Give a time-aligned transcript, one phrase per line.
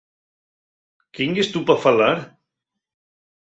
[1.17, 2.17] ¿Quién yes tu pa falar?